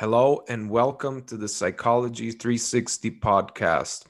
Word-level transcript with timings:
Hello 0.00 0.42
and 0.48 0.70
welcome 0.70 1.22
to 1.24 1.36
the 1.36 1.46
Psychology 1.46 2.30
360 2.30 3.20
podcast. 3.20 4.06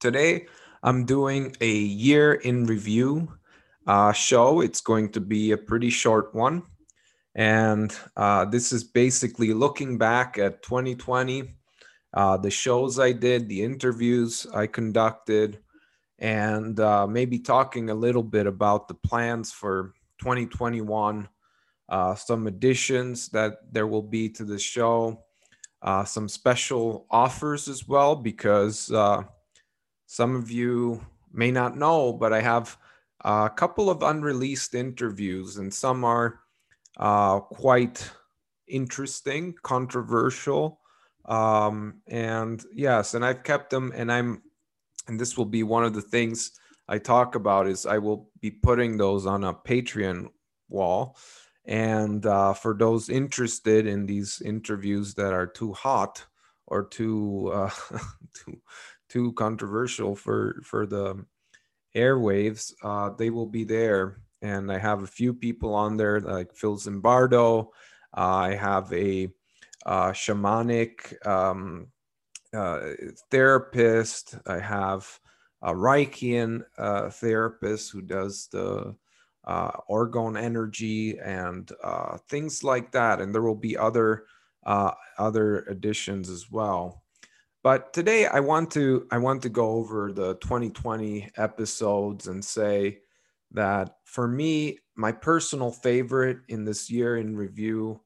Today, 0.00 0.46
I'm 0.82 1.04
doing 1.04 1.54
a 1.60 1.70
year 1.72 2.34
in 2.34 2.66
review 2.66 3.32
uh, 3.86 4.10
show. 4.10 4.60
It's 4.60 4.80
going 4.80 5.12
to 5.12 5.20
be 5.20 5.52
a 5.52 5.56
pretty 5.56 5.88
short 5.88 6.34
one. 6.34 6.64
And 7.36 7.96
uh, 8.16 8.46
this 8.46 8.72
is 8.72 8.82
basically 8.82 9.54
looking 9.54 9.98
back 9.98 10.36
at 10.36 10.64
2020, 10.64 11.54
uh, 12.14 12.36
the 12.38 12.50
shows 12.50 12.98
I 12.98 13.12
did, 13.12 13.48
the 13.48 13.62
interviews 13.62 14.48
I 14.52 14.66
conducted, 14.66 15.60
and 16.18 16.80
uh, 16.80 17.06
maybe 17.06 17.38
talking 17.38 17.90
a 17.90 17.94
little 17.94 18.24
bit 18.24 18.48
about 18.48 18.88
the 18.88 18.94
plans 18.94 19.52
for 19.52 19.92
2021 20.18 21.28
uh, 21.88 22.14
some 22.14 22.46
additions 22.46 23.28
that 23.30 23.58
there 23.72 23.86
will 23.86 24.02
be 24.02 24.28
to 24.28 24.44
the 24.44 24.58
show, 24.58 25.24
uh, 25.82 26.04
some 26.04 26.28
special 26.28 27.06
offers 27.10 27.68
as 27.68 27.88
well, 27.88 28.14
because 28.14 28.90
uh, 28.92 29.22
some 30.06 30.34
of 30.36 30.50
you 30.50 31.00
may 31.32 31.50
not 31.50 31.76
know, 31.76 32.12
but 32.12 32.32
I 32.32 32.40
have 32.40 32.76
a 33.22 33.50
couple 33.54 33.90
of 33.90 34.02
unreleased 34.02 34.74
interviews, 34.74 35.56
and 35.56 35.72
some 35.72 36.04
are 36.04 36.40
uh, 36.98 37.40
quite 37.40 38.10
interesting, 38.66 39.54
controversial. 39.62 40.80
Um, 41.24 42.00
and 42.06 42.64
yes, 42.72 43.14
and 43.14 43.24
I've 43.24 43.44
kept 43.44 43.70
them, 43.70 43.92
and 43.94 44.10
I'm, 44.10 44.42
and 45.06 45.18
this 45.18 45.36
will 45.36 45.46
be 45.46 45.62
one 45.62 45.84
of 45.84 45.94
the 45.94 46.02
things 46.02 46.52
I 46.88 46.98
talk 46.98 47.34
about 47.34 47.66
is 47.66 47.86
I 47.86 47.98
will 47.98 48.30
be 48.40 48.50
putting 48.50 48.96
those 48.96 49.26
on 49.26 49.44
a 49.44 49.54
Patreon 49.54 50.28
wall 50.68 51.16
and 51.68 52.24
uh, 52.24 52.54
for 52.54 52.74
those 52.74 53.10
interested 53.10 53.86
in 53.86 54.06
these 54.06 54.40
interviews 54.40 55.14
that 55.14 55.34
are 55.34 55.46
too 55.46 55.74
hot 55.74 56.24
or 56.66 56.86
too 56.86 57.50
uh, 57.54 57.70
too 58.34 58.58
too 59.08 59.32
controversial 59.34 60.16
for 60.16 60.60
for 60.64 60.86
the 60.86 61.24
airwaves, 61.94 62.72
uh, 62.82 63.10
they 63.10 63.30
will 63.30 63.46
be 63.46 63.64
there. 63.64 64.20
And 64.40 64.72
I 64.72 64.78
have 64.78 65.02
a 65.02 65.06
few 65.06 65.34
people 65.34 65.74
on 65.74 65.96
there 65.96 66.20
like 66.20 66.54
Phil 66.54 66.76
Zimbardo. 66.76 67.68
I 68.14 68.54
have 68.54 68.92
a 68.92 69.28
uh, 69.84 70.12
shamanic 70.12 71.26
um, 71.26 71.88
uh, 72.54 72.92
therapist. 73.30 74.36
I 74.46 74.58
have 74.58 75.06
a 75.60 75.72
Reichian 75.72 76.62
uh, 76.78 77.10
therapist 77.10 77.90
who 77.90 78.00
does 78.00 78.48
the 78.52 78.94
uh, 79.48 79.72
orgone 79.90 80.40
energy 80.40 81.18
and 81.18 81.72
uh, 81.82 82.18
things 82.28 82.62
like 82.62 82.92
that. 82.92 83.20
And 83.20 83.34
there 83.34 83.42
will 83.42 83.54
be 83.56 83.76
other 83.76 84.26
uh, 84.66 84.92
other 85.18 85.60
additions 85.70 86.28
as 86.28 86.50
well. 86.50 87.02
But 87.64 87.92
today 87.92 88.26
I 88.26 88.40
want 88.40 88.70
to 88.72 89.06
I 89.10 89.18
want 89.18 89.42
to 89.42 89.48
go 89.48 89.70
over 89.70 90.12
the 90.12 90.34
2020 90.36 91.30
episodes 91.36 92.28
and 92.28 92.44
say 92.44 92.98
that 93.52 93.96
for 94.04 94.28
me, 94.28 94.78
my 94.94 95.10
personal 95.10 95.72
favorite 95.72 96.38
in 96.48 96.64
this 96.64 96.90
year 96.90 97.16
in 97.16 97.34
review 97.34 98.00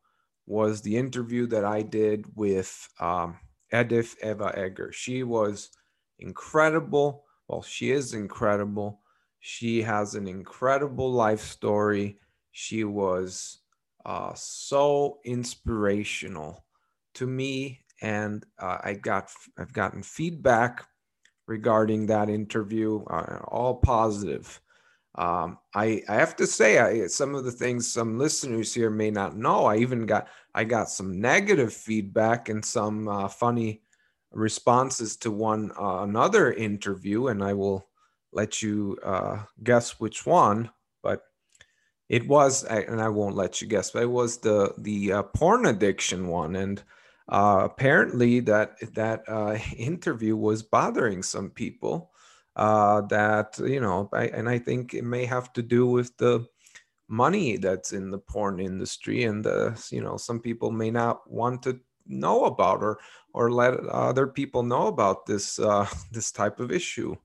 was 0.46 0.80
the 0.80 0.96
interview 0.96 1.46
that 1.48 1.64
I 1.64 1.82
did 1.82 2.26
with 2.36 2.88
um, 3.00 3.38
Edith 3.72 4.16
Eva 4.24 4.52
Eger. 4.56 4.92
She 4.92 5.22
was 5.22 5.70
incredible. 6.18 7.24
Well, 7.48 7.62
she 7.62 7.90
is 7.90 8.14
incredible. 8.14 9.01
She 9.44 9.82
has 9.82 10.14
an 10.14 10.28
incredible 10.28 11.10
life 11.12 11.40
story. 11.40 12.20
She 12.52 12.84
was 12.84 13.58
uh, 14.06 14.32
so 14.34 15.18
inspirational 15.24 16.64
to 17.14 17.26
me, 17.26 17.80
and 18.00 18.46
uh, 18.60 18.78
I 18.84 18.94
got 18.94 19.32
I've 19.58 19.72
gotten 19.72 20.04
feedback 20.04 20.86
regarding 21.48 22.06
that 22.06 22.30
interview, 22.30 23.04
uh, 23.06 23.40
all 23.48 23.74
positive. 23.74 24.60
Um, 25.16 25.58
I 25.74 26.02
I 26.08 26.14
have 26.14 26.36
to 26.36 26.46
say, 26.46 26.78
I, 26.78 27.08
some 27.08 27.34
of 27.34 27.42
the 27.44 27.50
things 27.50 27.92
some 27.92 28.18
listeners 28.18 28.72
here 28.72 28.90
may 28.90 29.10
not 29.10 29.36
know. 29.36 29.64
I 29.64 29.78
even 29.78 30.06
got 30.06 30.28
I 30.54 30.62
got 30.62 30.88
some 30.88 31.20
negative 31.20 31.72
feedback 31.74 32.48
and 32.48 32.64
some 32.64 33.08
uh, 33.08 33.26
funny 33.26 33.82
responses 34.30 35.16
to 35.16 35.32
one 35.32 35.72
uh, 35.76 36.02
another 36.02 36.52
interview, 36.52 37.26
and 37.26 37.42
I 37.42 37.54
will 37.54 37.88
let 38.32 38.62
you 38.62 38.98
uh, 39.02 39.42
guess 39.62 40.00
which 40.00 40.26
one, 40.26 40.70
but 41.02 41.22
it 42.08 42.26
was, 42.26 42.64
and 42.64 43.00
I 43.00 43.08
won't 43.08 43.36
let 43.36 43.60
you 43.60 43.68
guess, 43.68 43.90
but 43.90 44.02
it 44.02 44.10
was 44.10 44.38
the 44.38 44.74
the 44.78 45.12
uh, 45.12 45.22
porn 45.22 45.66
addiction 45.66 46.28
one, 46.28 46.56
and 46.56 46.82
uh, 47.28 47.62
apparently 47.64 48.40
that 48.40 48.76
that 48.94 49.22
uh, 49.28 49.58
interview 49.76 50.36
was 50.36 50.62
bothering 50.62 51.22
some 51.22 51.50
people. 51.50 52.10
Uh, 52.54 53.00
that 53.02 53.58
you 53.58 53.80
know, 53.80 54.10
I, 54.12 54.26
and 54.26 54.46
I 54.48 54.58
think 54.58 54.92
it 54.92 55.04
may 55.04 55.24
have 55.24 55.52
to 55.54 55.62
do 55.62 55.86
with 55.86 56.14
the 56.18 56.46
money 57.08 57.56
that's 57.56 57.92
in 57.92 58.10
the 58.10 58.18
porn 58.18 58.60
industry, 58.60 59.24
and 59.24 59.44
the 59.44 59.82
you 59.90 60.02
know, 60.02 60.16
some 60.16 60.40
people 60.40 60.70
may 60.70 60.90
not 60.90 61.30
want 61.30 61.62
to 61.62 61.80
know 62.06 62.44
about 62.44 62.82
or 62.82 62.98
or 63.32 63.50
let 63.50 63.74
other 63.86 64.26
people 64.26 64.62
know 64.62 64.88
about 64.88 65.24
this 65.26 65.58
uh, 65.58 65.86
this 66.12 66.30
type 66.32 66.60
of 66.60 66.70
issue. 66.72 67.16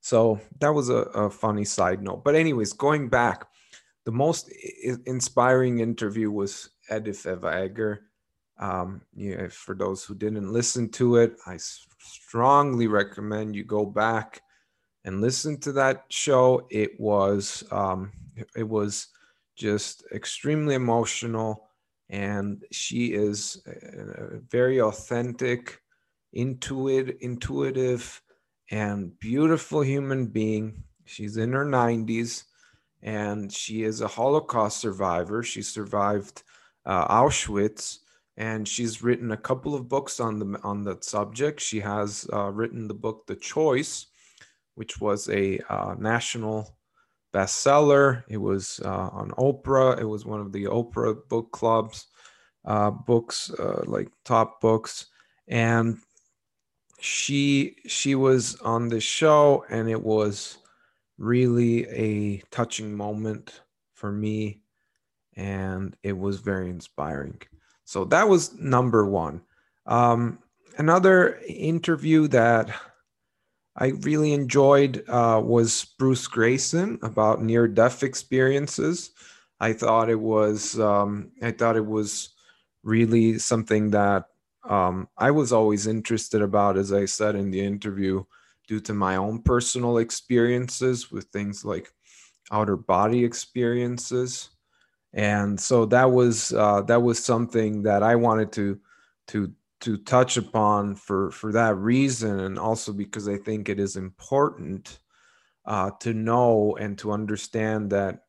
So 0.00 0.40
that 0.60 0.72
was 0.72 0.88
a, 0.88 1.02
a 1.14 1.30
funny 1.30 1.64
side 1.64 2.02
note. 2.02 2.24
But, 2.24 2.34
anyways, 2.34 2.72
going 2.72 3.08
back, 3.08 3.46
the 4.04 4.12
most 4.12 4.50
inspiring 5.06 5.80
interview 5.80 6.30
was 6.30 6.70
Edith 6.90 7.26
Eva 7.26 7.64
Eger. 7.64 8.06
Um, 8.58 9.02
yeah, 9.14 9.48
for 9.48 9.74
those 9.74 10.04
who 10.04 10.14
didn't 10.14 10.52
listen 10.52 10.90
to 10.90 11.16
it, 11.16 11.36
I 11.46 11.58
strongly 11.98 12.86
recommend 12.86 13.56
you 13.56 13.64
go 13.64 13.86
back 13.86 14.42
and 15.04 15.20
listen 15.20 15.58
to 15.60 15.72
that 15.72 16.04
show. 16.08 16.66
It 16.70 16.98
was 17.00 17.64
um, 17.70 18.12
it 18.54 18.68
was 18.68 19.08
just 19.56 20.04
extremely 20.12 20.74
emotional, 20.74 21.68
and 22.08 22.64
she 22.70 23.14
is 23.14 23.62
a 23.66 24.38
very 24.50 24.80
authentic, 24.80 25.80
intuitive, 26.32 27.16
intuitive 27.20 28.20
and 28.70 29.18
beautiful 29.18 29.80
human 29.80 30.26
being. 30.26 30.82
She's 31.04 31.36
in 31.36 31.52
her 31.52 31.64
90s 31.64 32.44
and 33.02 33.52
she 33.52 33.82
is 33.82 34.00
a 34.00 34.08
Holocaust 34.08 34.78
survivor. 34.78 35.42
She 35.42 35.62
survived 35.62 36.42
uh, 36.86 37.08
Auschwitz 37.08 37.98
and 38.36 38.66
she's 38.66 39.02
written 39.02 39.32
a 39.32 39.36
couple 39.36 39.74
of 39.74 39.88
books 39.88 40.20
on 40.20 40.38
the 40.38 40.60
on 40.62 40.84
that 40.84 41.04
subject. 41.04 41.60
She 41.60 41.80
has 41.80 42.26
uh, 42.32 42.50
written 42.50 42.88
the 42.88 42.94
book 42.94 43.26
The 43.26 43.36
Choice, 43.36 44.06
which 44.76 45.00
was 45.00 45.28
a 45.28 45.58
uh, 45.68 45.94
national 45.98 46.76
bestseller. 47.34 48.22
It 48.28 48.38
was 48.38 48.80
uh, 48.84 49.08
on 49.12 49.30
Oprah. 49.32 50.00
It 50.00 50.06
was 50.06 50.24
one 50.24 50.40
of 50.40 50.52
the 50.52 50.64
Oprah 50.64 51.16
book 51.28 51.50
clubs 51.52 52.06
uh, 52.64 52.90
books, 52.90 53.50
uh, 53.58 53.82
like 53.86 54.08
top 54.24 54.60
books. 54.60 55.06
And 55.48 55.98
she 57.00 57.76
she 57.86 58.14
was 58.14 58.56
on 58.60 58.88
the 58.88 59.00
show 59.00 59.64
and 59.70 59.88
it 59.88 60.02
was 60.02 60.58
really 61.18 61.86
a 61.88 62.38
touching 62.50 62.94
moment 62.94 63.62
for 63.94 64.12
me 64.12 64.60
and 65.36 65.96
it 66.02 66.16
was 66.16 66.40
very 66.40 66.68
inspiring. 66.70 67.40
So 67.84 68.04
that 68.06 68.28
was 68.28 68.54
number 68.54 69.06
one. 69.06 69.42
Um, 69.86 70.38
another 70.78 71.40
interview 71.48 72.28
that 72.28 72.70
i 73.76 73.88
really 74.02 74.32
enjoyed 74.32 75.02
uh, 75.08 75.40
was 75.42 75.86
Bruce 75.98 76.28
Greyson 76.28 77.02
about 77.02 77.42
near 77.42 77.66
death 77.66 78.02
experiences. 78.02 79.10
I 79.58 79.72
thought 79.72 80.10
it 80.10 80.20
was 80.20 80.78
um, 80.78 81.32
i 81.42 81.50
thought 81.50 81.76
it 81.76 81.86
was 81.86 82.30
really 82.82 83.38
something 83.38 83.90
that 83.90 84.29
um, 84.68 85.08
I 85.16 85.30
was 85.30 85.52
always 85.52 85.86
interested 85.86 86.42
about, 86.42 86.76
as 86.76 86.92
I 86.92 87.06
said 87.06 87.34
in 87.34 87.50
the 87.50 87.60
interview, 87.60 88.24
due 88.68 88.80
to 88.80 88.94
my 88.94 89.16
own 89.16 89.42
personal 89.42 89.98
experiences 89.98 91.10
with 91.10 91.24
things 91.26 91.64
like 91.64 91.90
outer 92.52 92.76
body 92.76 93.24
experiences, 93.24 94.50
and 95.12 95.58
so 95.58 95.86
that 95.86 96.10
was 96.10 96.52
uh, 96.52 96.82
that 96.82 97.02
was 97.02 97.22
something 97.22 97.82
that 97.82 98.02
I 98.02 98.16
wanted 98.16 98.52
to 98.52 98.80
to 99.28 99.52
to 99.80 99.96
touch 99.98 100.36
upon 100.36 100.94
for 100.94 101.30
for 101.30 101.52
that 101.52 101.76
reason, 101.76 102.40
and 102.40 102.58
also 102.58 102.92
because 102.92 103.28
I 103.28 103.38
think 103.38 103.68
it 103.68 103.80
is 103.80 103.96
important 103.96 105.00
uh, 105.64 105.90
to 106.00 106.12
know 106.12 106.76
and 106.78 106.98
to 106.98 107.12
understand 107.12 107.90
that 107.90 108.24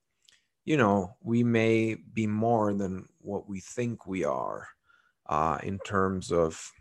you 0.66 0.78
know 0.78 1.16
we 1.22 1.44
may 1.44 1.96
be 1.96 2.26
more 2.26 2.74
than 2.74 3.06
what 3.20 3.50
we 3.50 3.60
think 3.60 4.08
we 4.08 4.24
are 4.24 4.68
uh, 5.28 5.58
in 5.64 5.80
terms 5.80 6.32
of 6.32 6.72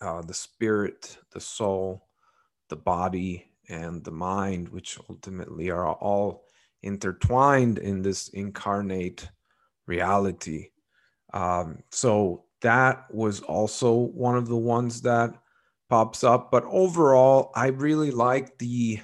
uh, 0.00 0.22
the 0.22 0.34
spirit, 0.34 1.18
the 1.32 1.40
soul, 1.40 2.06
the 2.68 2.76
body, 2.76 3.50
and 3.68 4.04
the 4.04 4.10
mind, 4.10 4.68
which 4.68 4.98
ultimately 5.10 5.70
are 5.70 5.92
all 5.92 6.44
intertwined 6.82 7.78
in 7.78 8.02
this 8.02 8.28
incarnate 8.28 9.28
reality. 9.86 10.68
Um, 11.34 11.82
so 11.90 12.44
that 12.62 13.12
was 13.12 13.40
also 13.40 13.92
one 13.94 14.36
of 14.36 14.48
the 14.48 14.56
ones 14.56 15.02
that 15.02 15.34
pops 15.88 16.24
up. 16.24 16.50
But 16.50 16.64
overall, 16.66 17.50
I 17.54 17.68
really 17.68 18.10
like 18.10 18.58
the 18.58 19.00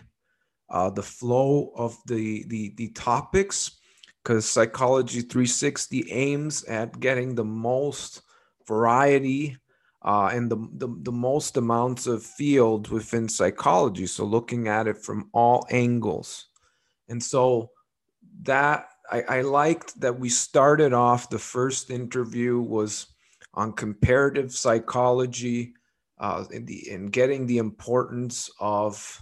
uh, 0.71 0.91
the 0.91 1.03
flow 1.03 1.73
of 1.77 1.97
the 2.07 2.45
the, 2.49 2.75
the 2.77 2.89
topics 2.89 3.79
because 4.23 4.49
Psychology 4.49 5.21
360 5.21 6.11
aims 6.11 6.65
at 6.65 6.99
getting 6.99 7.35
the 7.35 7.45
most 7.45 8.23
variety 8.67 9.57
uh, 10.03 10.31
and 10.33 10.51
the, 10.51 10.57
the, 10.75 10.89
the 11.03 11.13
most 11.13 11.57
amounts 11.57 12.07
of 12.07 12.23
fields 12.23 12.91
within 12.91 13.29
psychology. 13.29 14.07
So 14.07 14.25
looking 14.25 14.69
at 14.69 14.87
it 14.87 14.99
from 14.99 15.31
all 15.33 15.67
angles. 15.71 16.47
And 17.09 17.23
so 17.23 17.71
that 18.43 18.89
I, 19.11 19.23
I 19.23 19.41
liked 19.43 19.99
that 20.01 20.19
we 20.19 20.29
started 20.29 20.93
off 20.93 21.31
the 21.31 21.39
first 21.39 21.91
interview 21.91 22.61
was 22.61 23.07
on 23.55 23.73
comparative 23.73 24.53
psychology 24.53 25.75
uh, 26.19 26.45
the 26.49 26.91
in 26.91 27.07
getting 27.07 27.47
the 27.47 27.59
importance 27.59 28.51
of 28.61 29.21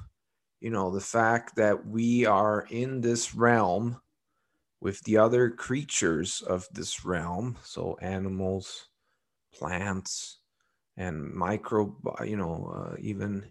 you 0.60 0.70
know 0.70 0.90
the 0.90 1.00
fact 1.00 1.56
that 1.56 1.86
we 1.86 2.26
are 2.26 2.66
in 2.70 3.00
this 3.00 3.34
realm 3.34 4.00
with 4.80 5.00
the 5.04 5.16
other 5.16 5.50
creatures 5.50 6.42
of 6.42 6.66
this 6.72 7.04
realm 7.04 7.56
so 7.62 7.96
animals 8.02 8.88
plants 9.54 10.38
and 10.96 11.32
micro 11.32 11.94
you 12.24 12.36
know 12.36 12.72
uh, 12.76 12.96
even 13.00 13.44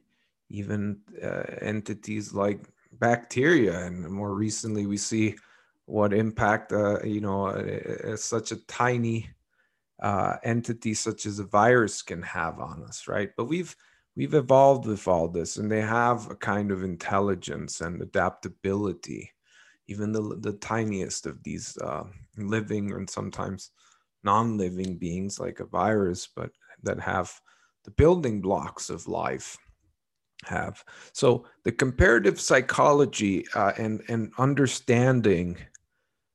even 0.49 0.99
uh, 1.23 1.43
entities 1.61 2.33
like 2.33 2.59
bacteria. 2.93 3.85
And 3.85 4.09
more 4.09 4.33
recently 4.35 4.85
we 4.85 4.97
see 4.97 5.35
what 5.85 6.13
impact 6.13 6.73
uh, 6.73 7.01
you 7.03 7.21
know 7.21 7.47
uh, 7.47 8.15
such 8.15 8.51
a 8.51 8.65
tiny 8.67 9.29
uh, 10.01 10.37
entity 10.43 10.93
such 10.93 11.25
as 11.25 11.39
a 11.39 11.45
virus 11.45 12.01
can 12.01 12.21
have 12.21 12.59
on 12.59 12.83
us 12.83 13.07
right? 13.07 13.29
But 13.37 13.45
we've 13.45 13.75
we've 14.15 14.33
evolved 14.33 14.85
with 14.85 15.07
all 15.07 15.27
this 15.27 15.57
and 15.57 15.71
they 15.71 15.81
have 15.81 16.29
a 16.29 16.35
kind 16.35 16.71
of 16.71 16.83
intelligence 16.83 17.81
and 17.81 18.01
adaptability 18.01 19.31
even 19.87 20.11
the, 20.11 20.37
the 20.39 20.53
tiniest 20.53 21.25
of 21.25 21.43
these 21.43 21.77
uh, 21.79 22.03
living 22.37 22.91
and 22.91 23.09
sometimes 23.09 23.71
non-living 24.23 24.97
beings 24.97 25.39
like 25.39 25.59
a 25.59 25.65
virus 25.65 26.27
but 26.35 26.51
that 26.83 26.99
have 26.99 27.31
the 27.83 27.91
building 27.91 28.41
blocks 28.41 28.89
of 28.89 29.07
life 29.07 29.57
have. 30.45 30.83
So 31.13 31.45
the 31.63 31.71
comparative 31.71 32.39
psychology 32.39 33.45
uh, 33.53 33.73
and 33.77 34.01
and 34.07 34.31
understanding 34.37 35.57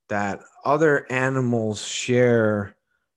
that 0.08 0.40
other 0.64 1.10
animals 1.10 1.84
share 1.84 2.76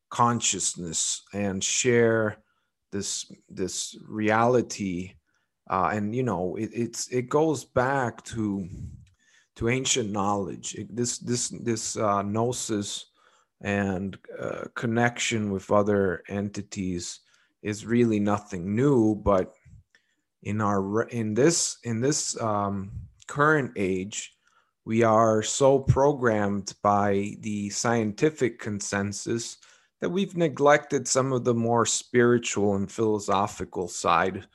consciousness 0.09 1.23
and 1.33 1.63
share 1.63 2.37
this 2.91 3.31
this 3.47 3.95
reality 4.07 5.13
uh, 5.69 5.91
and 5.93 6.15
you 6.15 6.23
know 6.23 6.55
it, 6.55 6.71
it's 6.73 7.07
it 7.09 7.29
goes 7.29 7.63
back 7.63 8.23
to 8.25 8.67
to 9.55 9.69
ancient 9.69 10.09
knowledge. 10.09 10.75
It, 10.75 10.95
this 10.95 11.19
this 11.19 11.49
this 11.49 11.97
uh, 11.97 12.23
gnosis 12.23 13.08
and 13.61 14.17
uh, 14.41 14.65
connection 14.75 15.51
with 15.51 15.71
other 15.71 16.23
entities 16.29 17.19
is 17.61 17.85
really 17.85 18.19
nothing 18.19 18.75
new 18.75 19.15
but 19.15 19.53
in 20.43 20.61
our 20.61 21.03
in 21.09 21.33
this 21.33 21.77
in 21.83 21.99
this 21.99 22.39
um, 22.41 22.91
current 23.27 23.71
age 23.75 24.33
we 24.85 25.03
are 25.03 25.43
so 25.43 25.77
programmed 25.77 26.73
by 26.81 27.35
the 27.41 27.69
scientific 27.69 28.59
consensus 28.59 29.57
that 30.01 30.09
we've 30.09 30.37
neglected 30.37 31.07
some 31.07 31.33
of 31.33 31.43
the 31.43 31.53
more 31.53 31.85
spiritual 31.85 32.75
and 32.75 32.91
philosophical 32.91 33.87
side 33.87 34.47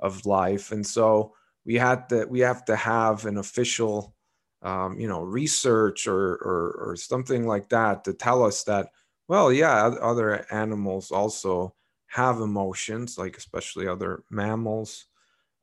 of 0.00 0.24
life. 0.26 0.72
And 0.72 0.86
so 0.86 1.34
we 1.64 1.74
had 1.74 2.08
to 2.08 2.24
we 2.26 2.40
have 2.40 2.64
to 2.66 2.76
have 2.76 3.26
an 3.26 3.38
official 3.38 4.14
um, 4.62 4.98
you 4.98 5.08
know 5.08 5.22
research 5.22 6.06
or, 6.06 6.34
or 6.34 6.72
or 6.80 6.96
something 6.96 7.46
like 7.46 7.68
that 7.68 8.04
to 8.04 8.12
tell 8.12 8.44
us 8.44 8.62
that 8.64 8.90
well 9.28 9.52
yeah 9.52 9.86
other 10.00 10.46
animals 10.52 11.10
also 11.10 11.74
have 12.06 12.40
emotions 12.40 13.18
like 13.18 13.36
especially 13.36 13.88
other 13.88 14.22
mammals 14.30 15.06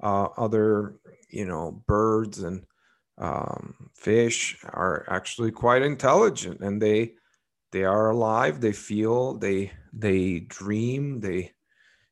uh, 0.04 0.28
other 0.38 0.96
you 1.30 1.46
know 1.46 1.84
birds 1.88 2.40
and 2.40 2.66
um, 3.18 3.90
fish 3.96 4.58
are 4.64 5.06
actually 5.10 5.52
quite 5.52 5.82
intelligent 5.82 6.62
and 6.62 6.82
they 6.82 7.14
they 7.72 7.84
are 7.84 8.10
alive 8.10 8.62
they 8.62 8.72
feel 8.72 9.34
they 9.36 9.72
they 9.94 10.40
dream 10.42 11.20
they 11.20 11.52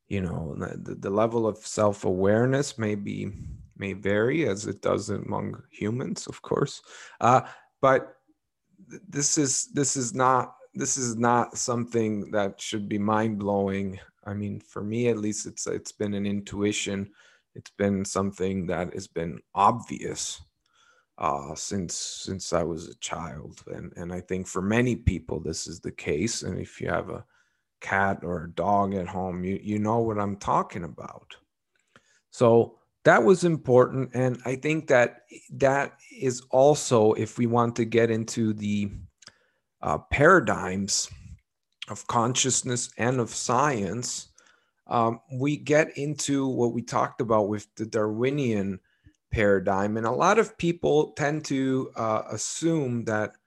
you 0.07 0.21
know 0.21 0.55
the, 0.57 0.95
the 0.95 1.09
level 1.09 1.47
of 1.47 1.57
self-awareness 1.57 2.77
may 2.77 2.95
be 2.95 3.31
may 3.79 3.93
vary 3.93 4.47
as 4.47 4.67
it 4.67 4.81
does 4.81 5.09
among 5.09 5.61
humans, 5.71 6.27
of 6.27 6.41
course. 6.41 6.81
Uh, 7.21 7.41
but 7.81 8.17
this 9.07 9.37
is 9.37 9.69
this 9.73 9.95
is 9.95 10.13
not 10.13 10.55
this 10.73 10.97
is 10.97 11.15
not 11.15 11.57
something 11.57 12.31
that 12.31 12.61
should 12.61 12.87
be 12.87 12.99
mind 12.99 13.39
blowing. 13.39 13.99
I 14.25 14.33
mean, 14.33 14.59
for 14.59 14.83
me 14.83 15.07
at 15.07 15.17
least, 15.17 15.45
it's 15.45 15.67
it's 15.67 15.91
been 15.91 16.13
an 16.13 16.25
intuition. 16.25 17.09
It's 17.55 17.71
been 17.71 18.05
something 18.05 18.67
that 18.67 18.93
has 18.93 19.07
been 19.07 19.39
obvious 19.55 20.39
uh, 21.17 21.55
since 21.55 21.95
since 21.95 22.53
I 22.53 22.63
was 22.63 22.87
a 22.87 22.95
child, 22.95 23.63
and 23.67 23.91
and 23.95 24.13
I 24.13 24.21
think 24.21 24.47
for 24.47 24.61
many 24.61 24.95
people 24.95 25.39
this 25.39 25.67
is 25.67 25.79
the 25.79 25.91
case. 25.91 26.43
And 26.43 26.59
if 26.59 26.79
you 26.79 26.89
have 26.89 27.09
a 27.09 27.25
cat 27.81 28.19
or 28.23 28.43
a 28.43 28.51
dog 28.51 28.93
at 28.93 29.07
home, 29.07 29.43
you 29.43 29.59
you 29.61 29.79
know 29.79 29.99
what 29.99 30.19
I'm 30.19 30.37
talking 30.37 30.83
about. 30.83 31.35
So 32.29 32.76
that 33.07 33.23
was 33.23 33.45
important 33.45 34.09
and 34.13 34.37
i 34.43 34.53
think 34.53 34.87
that 34.87 35.21
that 35.49 35.93
is 36.19 36.41
also 36.51 37.13
if 37.13 37.37
we 37.37 37.45
want 37.45 37.73
to 37.73 37.85
get 37.85 38.11
into 38.11 38.53
the 38.53 38.91
uh, 39.81 39.97
paradigms 40.11 41.09
of 41.87 42.05
consciousness 42.07 42.89
and 42.97 43.21
of 43.21 43.29
science 43.29 44.27
um, 44.87 45.21
we 45.33 45.55
get 45.55 45.97
into 45.97 46.47
what 46.47 46.73
we 46.73 46.81
talked 46.81 47.21
about 47.21 47.47
with 47.47 47.73
the 47.75 47.85
darwinian 47.85 48.77
paradigm 49.31 49.95
and 49.95 50.05
a 50.05 50.11
lot 50.11 50.37
of 50.37 50.57
people 50.57 51.13
tend 51.13 51.45
to 51.45 51.89
uh, 51.95 52.23
assume 52.29 53.05
that 53.05 53.37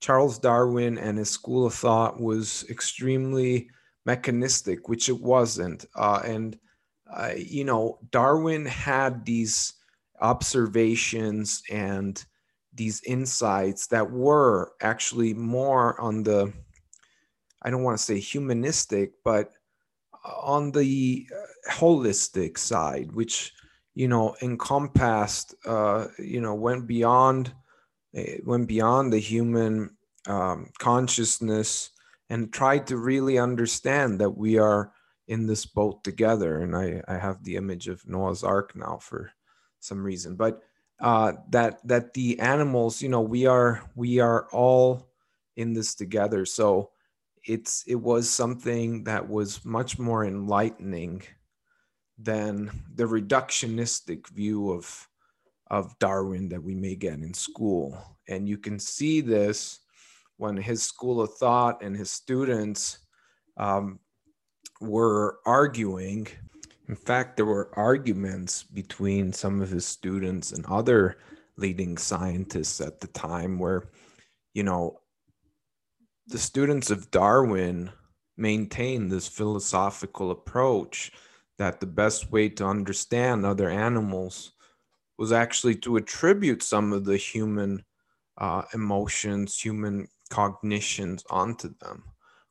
charles 0.00 0.40
darwin 0.40 0.98
and 0.98 1.18
his 1.18 1.30
school 1.30 1.66
of 1.66 1.74
thought 1.74 2.20
was 2.20 2.64
extremely 2.68 3.70
mechanistic 4.06 4.88
which 4.88 5.08
it 5.08 5.20
wasn't 5.20 5.84
uh, 5.94 6.20
and 6.24 6.58
uh, 7.12 7.32
you 7.36 7.64
know, 7.64 7.98
Darwin 8.10 8.66
had 8.66 9.24
these 9.24 9.74
observations 10.20 11.62
and 11.70 12.24
these 12.72 13.02
insights 13.04 13.86
that 13.88 14.10
were 14.10 14.72
actually 14.80 15.34
more 15.34 16.00
on 16.00 16.22
the, 16.22 16.52
I 17.62 17.70
don't 17.70 17.82
want 17.82 17.98
to 17.98 18.04
say 18.04 18.18
humanistic, 18.18 19.12
but 19.24 19.50
on 20.24 20.72
the 20.72 21.26
uh, 21.32 21.70
holistic 21.72 22.58
side, 22.58 23.12
which, 23.12 23.52
you 23.94 24.08
know, 24.08 24.34
encompassed, 24.42 25.54
uh, 25.66 26.06
you 26.18 26.40
know, 26.40 26.54
went 26.54 26.86
beyond, 26.86 27.52
eh, 28.14 28.38
went 28.44 28.66
beyond 28.66 29.12
the 29.12 29.18
human 29.18 29.90
um, 30.26 30.70
consciousness 30.78 31.90
and 32.30 32.52
tried 32.52 32.86
to 32.86 32.96
really 32.96 33.38
understand 33.38 34.18
that 34.20 34.30
we 34.30 34.58
are 34.58 34.92
in 35.28 35.46
this 35.46 35.66
boat 35.66 36.04
together. 36.04 36.60
And 36.60 36.76
I, 36.76 37.02
I 37.08 37.16
have 37.16 37.42
the 37.42 37.56
image 37.56 37.88
of 37.88 38.06
Noah's 38.06 38.44
Ark 38.44 38.74
now 38.74 38.98
for 39.00 39.30
some 39.80 40.02
reason, 40.02 40.36
but 40.36 40.62
uh, 41.00 41.32
that 41.50 41.86
that 41.86 42.14
the 42.14 42.38
animals, 42.40 43.02
you 43.02 43.08
know, 43.08 43.20
we 43.20 43.46
are 43.46 43.90
we 43.94 44.20
are 44.20 44.48
all 44.52 45.10
in 45.56 45.72
this 45.72 45.94
together. 45.94 46.46
So 46.46 46.90
it's 47.44 47.84
it 47.86 47.96
was 47.96 48.30
something 48.30 49.04
that 49.04 49.28
was 49.28 49.64
much 49.64 49.98
more 49.98 50.24
enlightening 50.24 51.22
than 52.18 52.70
the 52.94 53.04
reductionistic 53.04 54.28
view 54.28 54.70
of 54.70 55.08
of 55.70 55.98
Darwin 55.98 56.48
that 56.50 56.62
we 56.62 56.74
may 56.74 56.94
get 56.94 57.14
in 57.14 57.34
school. 57.34 57.98
And 58.28 58.48
you 58.48 58.58
can 58.58 58.78
see 58.78 59.20
this 59.20 59.80
when 60.36 60.56
his 60.56 60.82
school 60.82 61.20
of 61.20 61.34
thought 61.34 61.82
and 61.82 61.96
his 61.96 62.10
students 62.10 62.98
um, 63.56 63.98
were 64.84 65.38
arguing. 65.46 66.26
In 66.88 66.96
fact, 66.96 67.36
there 67.36 67.46
were 67.46 67.70
arguments 67.74 68.62
between 68.62 69.32
some 69.32 69.60
of 69.60 69.70
his 69.70 69.86
students 69.86 70.52
and 70.52 70.64
other 70.66 71.18
leading 71.56 71.96
scientists 71.96 72.80
at 72.80 73.00
the 73.00 73.06
time 73.08 73.58
where, 73.58 73.88
you 74.52 74.62
know, 74.62 75.00
the 76.26 76.38
students 76.38 76.90
of 76.90 77.10
Darwin 77.10 77.90
maintained 78.36 79.10
this 79.10 79.28
philosophical 79.28 80.30
approach 80.30 81.12
that 81.58 81.80
the 81.80 81.86
best 81.86 82.32
way 82.32 82.48
to 82.48 82.66
understand 82.66 83.46
other 83.46 83.70
animals 83.70 84.52
was 85.18 85.32
actually 85.32 85.76
to 85.76 85.96
attribute 85.96 86.62
some 86.62 86.92
of 86.92 87.04
the 87.04 87.16
human 87.16 87.84
uh, 88.38 88.62
emotions, 88.74 89.60
human 89.60 90.08
cognitions 90.30 91.22
onto 91.30 91.72
them 91.80 92.02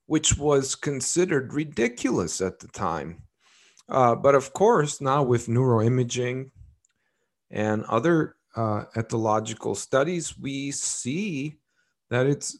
which 0.05 0.37
was 0.37 0.75
considered 0.75 1.53
ridiculous 1.53 2.41
at 2.41 2.59
the 2.59 2.67
time. 2.67 3.23
Uh, 3.89 4.15
but 4.15 4.35
of 4.35 4.53
course, 4.53 5.01
now 5.01 5.23
with 5.23 5.47
neuroimaging 5.47 6.51
and 7.51 7.83
other 7.85 8.35
uh, 8.55 8.85
ethological 8.95 9.75
studies, 9.75 10.37
we 10.37 10.71
see 10.71 11.57
that 12.09 12.25
it's 12.25 12.59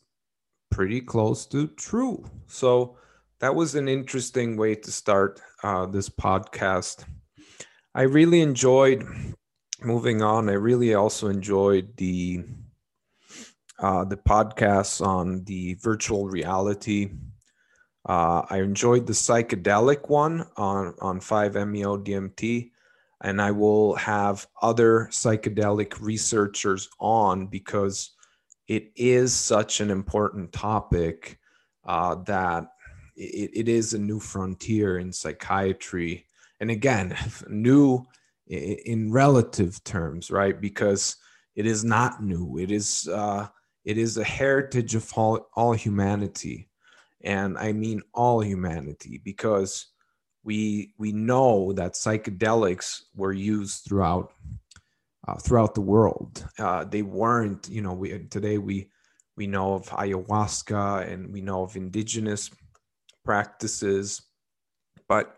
pretty 0.71 1.01
close 1.01 1.45
to 1.45 1.67
true. 1.67 2.25
So 2.47 2.97
that 3.39 3.55
was 3.55 3.75
an 3.75 3.87
interesting 3.87 4.57
way 4.57 4.75
to 4.75 4.91
start 4.91 5.41
uh, 5.63 5.85
this 5.85 6.09
podcast. 6.09 7.05
I 7.93 8.03
really 8.03 8.41
enjoyed 8.41 9.03
moving 9.81 10.21
on. 10.21 10.49
I 10.49 10.53
really 10.53 10.93
also 10.93 11.27
enjoyed 11.27 11.95
the 11.97 12.43
uh, 13.79 14.05
the 14.05 14.17
podcasts 14.17 15.05
on 15.05 15.43
the 15.43 15.73
virtual 15.75 16.27
reality. 16.27 17.11
Uh, 18.05 18.43
I 18.49 18.57
enjoyed 18.57 19.07
the 19.07 19.13
psychedelic 19.13 20.09
one 20.09 20.45
on 20.57 20.93
on 20.99 21.19
5-MeO 21.19 21.99
DMT, 21.99 22.71
and 23.21 23.41
I 23.41 23.51
will 23.51 23.95
have 23.95 24.45
other 24.61 25.07
psychedelic 25.11 26.01
researchers 26.01 26.89
on 26.99 27.47
because 27.47 28.11
it 28.67 28.91
is 28.95 29.33
such 29.33 29.79
an 29.79 29.89
important 29.89 30.51
topic 30.51 31.39
uh, 31.85 32.15
that 32.25 32.65
it, 33.15 33.51
it 33.53 33.69
is 33.69 33.93
a 33.93 33.99
new 33.99 34.19
frontier 34.19 34.97
in 34.99 35.11
psychiatry. 35.11 36.25
And 36.59 36.71
again, 36.71 37.15
new 37.47 38.05
in 38.47 39.11
relative 39.11 39.83
terms, 39.83 40.29
right? 40.29 40.59
Because 40.59 41.15
it 41.55 41.65
is 41.65 41.83
not 41.83 42.21
new. 42.23 42.57
It 42.57 42.71
is 42.71 43.07
uh, 43.07 43.47
it 43.85 43.97
is 43.97 44.17
a 44.17 44.23
heritage 44.23 44.95
of 44.95 45.11
all, 45.15 45.47
all 45.55 45.73
humanity, 45.73 46.69
and 47.23 47.57
I 47.57 47.71
mean 47.73 48.01
all 48.13 48.41
humanity, 48.41 49.21
because 49.23 49.87
we 50.43 50.93
we 50.97 51.11
know 51.11 51.73
that 51.73 51.93
psychedelics 51.93 53.01
were 53.15 53.33
used 53.33 53.85
throughout 53.87 54.33
uh, 55.27 55.35
throughout 55.35 55.73
the 55.73 55.81
world. 55.81 56.45
Uh, 56.59 56.83
they 56.83 57.01
weren't, 57.01 57.69
you 57.69 57.81
know, 57.81 57.93
we 57.93 58.27
today 58.29 58.57
we 58.57 58.89
we 59.37 59.47
know 59.47 59.73
of 59.75 59.87
ayahuasca 59.87 61.11
and 61.11 61.31
we 61.33 61.41
know 61.41 61.63
of 61.63 61.75
indigenous 61.75 62.51
practices, 63.23 64.21
but 65.07 65.37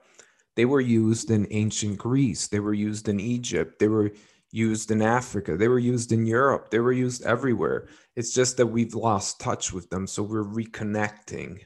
they 0.55 0.65
were 0.65 0.81
used 0.81 1.31
in 1.31 1.47
ancient 1.51 1.97
Greece. 1.97 2.47
They 2.47 2.59
were 2.59 2.73
used 2.73 3.07
in 3.09 3.19
Egypt. 3.19 3.77
They 3.79 3.87
were 3.87 4.11
used 4.51 4.89
in 4.89 5.01
Africa. 5.01 5.55
They 5.57 5.67
were 5.67 5.79
used 5.79 6.11
in 6.11 6.25
Europe. 6.25 6.71
They 6.71 6.79
were 6.79 6.93
used 6.93 7.23
everywhere. 7.23 7.89
It's 8.15 8.33
just 8.33 8.57
that 8.57 8.67
we've 8.67 8.95
lost 8.95 9.39
touch 9.39 9.71
with 9.71 9.89
them, 9.89 10.07
so 10.07 10.23
we're 10.23 10.43
reconnecting 10.43 11.59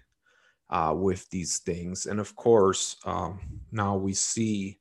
uh, 0.69 0.93
with 0.95 1.29
these 1.29 1.59
things. 1.59 2.05
And 2.05 2.19
of 2.19 2.35
course, 2.35 2.97
um, 3.05 3.39
now 3.71 3.95
we 3.95 4.13
see 4.13 4.79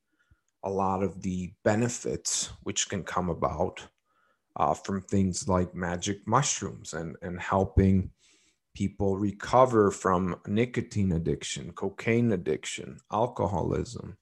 a 0.65 0.71
lot 0.71 1.03
of 1.03 1.23
the 1.23 1.53
benefits 1.65 2.51
which 2.63 2.89
can 2.89 3.03
come 3.03 3.31
about 3.31 3.87
uh, 4.57 4.75
from 4.75 5.01
things 5.01 5.49
like 5.49 5.75
magic 5.75 6.27
mushrooms 6.27 6.93
and, 6.93 7.17
and 7.23 7.41
helping 7.41 8.11
people 8.75 9.17
recover 9.17 9.91
from 9.91 10.37
nicotine 10.47 11.13
addiction, 11.13 11.73
cocaine 11.73 12.33
addiction, 12.33 12.99
alcoholism, 13.13 14.17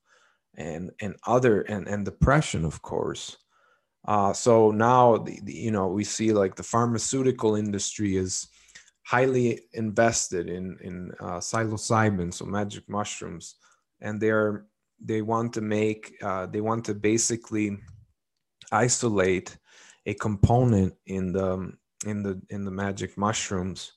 and, 0.56 0.90
and 1.00 1.16
other, 1.26 1.62
and, 1.62 1.88
and 1.88 2.04
depression, 2.04 2.64
of 2.64 2.80
course. 2.82 3.37
Uh, 4.06 4.32
so 4.32 4.70
now, 4.70 5.16
the, 5.16 5.40
the, 5.42 5.52
you 5.52 5.70
know, 5.70 5.88
we 5.88 6.04
see 6.04 6.32
like 6.32 6.54
the 6.54 6.62
pharmaceutical 6.62 7.56
industry 7.56 8.16
is 8.16 8.49
highly 9.06 9.60
invested 9.72 10.48
in, 10.48 10.76
in 10.82 11.12
uh, 11.20 11.38
psilocybin, 11.38 12.34
so 12.34 12.44
magic 12.44 12.88
mushrooms, 12.88 13.54
and 14.00 14.20
they're 14.20 14.66
they 15.00 15.22
want 15.22 15.52
to 15.52 15.60
make 15.60 16.14
uh, 16.22 16.46
they 16.46 16.60
want 16.60 16.84
to 16.84 16.94
basically 16.94 17.78
isolate 18.72 19.56
a 20.06 20.14
component 20.14 20.92
in 21.06 21.32
the 21.32 21.72
in 22.04 22.22
the 22.22 22.40
in 22.50 22.64
the 22.64 22.70
magic 22.70 23.16
mushrooms 23.16 23.92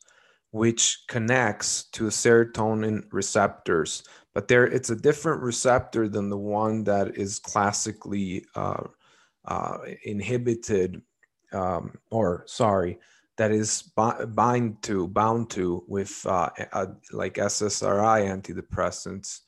which 0.52 1.04
connects 1.08 1.84
to 1.92 2.06
serotonin 2.06 3.04
receptors. 3.12 4.04
But 4.34 4.48
there 4.48 4.66
it's 4.66 4.90
a 4.90 4.96
different 4.96 5.42
receptor 5.42 6.08
than 6.08 6.30
the 6.30 6.38
one 6.38 6.84
that 6.86 7.18
is 7.18 7.40
classically 7.40 8.46
uh, 8.56 8.84
uh, 9.46 9.78
inhibited 10.04 11.02
um, 11.52 11.98
or 12.12 12.44
sorry 12.46 13.00
that 13.40 13.52
is 13.52 13.84
bind 14.36 14.84
to 14.84 15.08
bound 15.08 15.50
to 15.50 15.82
with 15.88 16.26
uh, 16.26 16.50
like 17.14 17.36
ssri 17.36 18.28
antidepressants. 18.28 19.40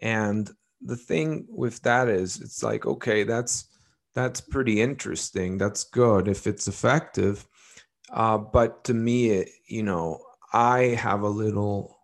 And 0.00 0.50
the 0.82 0.96
thing 0.96 1.46
with 1.48 1.80
that 1.82 2.08
is 2.08 2.40
it's 2.40 2.64
like 2.64 2.86
okay 2.86 3.22
that's 3.22 3.68
that's 4.16 4.40
pretty 4.40 4.80
interesting. 4.80 5.58
That's 5.58 5.84
good 5.84 6.26
if 6.26 6.48
it's 6.48 6.66
effective. 6.66 7.46
Uh, 8.10 8.38
but 8.38 8.82
to 8.84 8.94
me 8.94 9.30
it, 9.30 9.48
you 9.68 9.82
know 9.82 10.20
i 10.52 10.80
have 11.06 11.22
a 11.22 11.28
little 11.28 11.98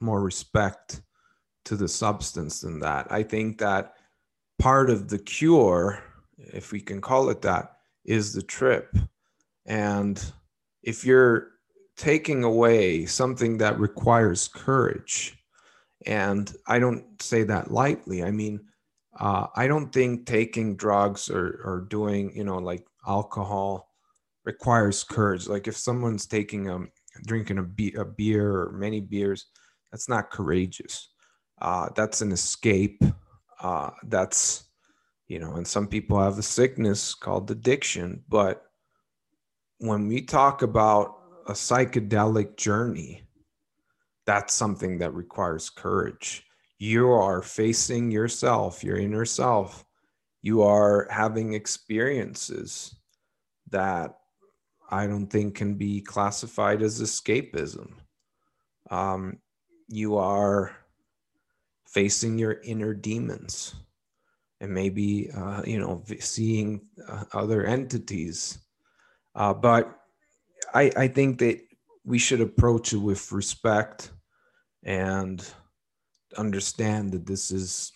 more 0.00 0.20
respect 0.20 1.00
to 1.64 1.74
the 1.74 1.88
substance 1.88 2.60
than 2.60 2.78
that. 2.80 3.10
I 3.10 3.24
think 3.24 3.58
that 3.58 3.94
part 4.60 4.90
of 4.90 5.08
the 5.08 5.18
cure 5.18 6.02
if 6.38 6.70
we 6.70 6.80
can 6.80 7.00
call 7.00 7.30
it 7.30 7.42
that 7.42 7.78
is 8.04 8.32
the 8.32 8.42
trip. 8.42 8.96
And 9.66 10.24
if 10.82 11.04
you're 11.04 11.48
taking 11.96 12.44
away 12.44 13.06
something 13.06 13.58
that 13.58 13.78
requires 13.78 14.48
courage 14.48 15.38
and 16.06 16.54
I 16.66 16.78
don't 16.78 17.20
say 17.20 17.42
that 17.44 17.70
lightly. 17.70 18.22
I 18.22 18.30
mean, 18.30 18.60
uh, 19.18 19.48
I 19.56 19.66
don't 19.66 19.92
think 19.92 20.26
taking 20.26 20.76
drugs 20.76 21.28
or, 21.28 21.60
or 21.64 21.86
doing, 21.90 22.34
you 22.36 22.44
know, 22.44 22.58
like 22.58 22.86
alcohol 23.06 23.88
requires 24.44 25.02
courage. 25.02 25.48
Like 25.48 25.66
if 25.66 25.76
someone's 25.76 26.26
taking 26.26 26.68
a 26.68 26.78
drinking 27.26 27.58
a, 27.58 27.62
be- 27.64 27.94
a 27.94 28.04
beer 28.04 28.62
or 28.62 28.72
many 28.72 29.00
beers, 29.00 29.46
that's 29.90 30.08
not 30.08 30.30
courageous. 30.30 31.08
Uh, 31.60 31.88
that's 31.96 32.20
an 32.20 32.30
escape. 32.30 33.02
Uh, 33.60 33.90
that's, 34.04 34.64
you 35.26 35.40
know, 35.40 35.56
and 35.56 35.66
some 35.66 35.88
people 35.88 36.18
have 36.20 36.38
a 36.38 36.42
sickness 36.42 37.12
called 37.14 37.50
addiction. 37.50 38.22
But 38.28 38.67
when 39.78 40.08
we 40.08 40.22
talk 40.22 40.62
about 40.62 41.16
a 41.46 41.52
psychedelic 41.52 42.56
journey, 42.56 43.22
that's 44.26 44.54
something 44.54 44.98
that 44.98 45.14
requires 45.14 45.70
courage. 45.70 46.44
You 46.78 47.10
are 47.10 47.42
facing 47.42 48.10
yourself, 48.10 48.84
your 48.84 48.98
inner 48.98 49.24
self. 49.24 49.84
You 50.42 50.62
are 50.62 51.08
having 51.10 51.54
experiences 51.54 52.94
that 53.70 54.18
I 54.90 55.06
don't 55.06 55.26
think 55.26 55.54
can 55.54 55.74
be 55.74 56.00
classified 56.00 56.82
as 56.82 57.00
escapism. 57.00 57.92
Um, 58.90 59.38
you 59.88 60.16
are 60.16 60.72
facing 61.86 62.38
your 62.38 62.60
inner 62.64 62.94
demons 62.94 63.74
and 64.60 64.72
maybe, 64.72 65.30
uh, 65.30 65.62
you 65.64 65.78
know, 65.78 66.04
seeing 66.20 66.82
uh, 67.08 67.24
other 67.32 67.64
entities. 67.64 68.58
Uh, 69.38 69.54
but 69.54 70.00
I, 70.74 70.90
I 70.96 71.08
think 71.08 71.38
that 71.38 71.60
we 72.04 72.18
should 72.18 72.40
approach 72.40 72.92
it 72.92 72.98
with 72.98 73.30
respect 73.30 74.10
and 74.82 75.48
understand 76.36 77.12
that 77.12 77.24
this 77.24 77.52
is 77.52 77.92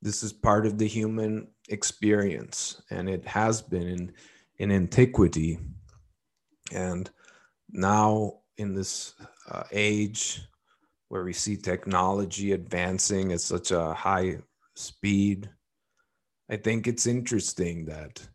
this 0.00 0.22
is 0.22 0.32
part 0.32 0.64
of 0.64 0.78
the 0.78 0.86
human 0.86 1.48
experience 1.68 2.80
and 2.90 3.10
it 3.10 3.26
has 3.26 3.60
been 3.60 3.88
in 3.88 4.12
in 4.58 4.70
antiquity. 4.70 5.58
And 6.72 7.10
now 7.68 8.40
in 8.56 8.72
this 8.72 9.14
uh, 9.50 9.64
age 9.72 10.40
where 11.08 11.24
we 11.24 11.32
see 11.32 11.56
technology 11.56 12.52
advancing 12.52 13.32
at 13.32 13.40
such 13.40 13.72
a 13.72 13.92
high 13.92 14.38
speed 14.76 15.50
i 16.48 16.56
think 16.56 16.86
it's 16.86 17.06
interesting 17.06 17.84
that 17.84 18.26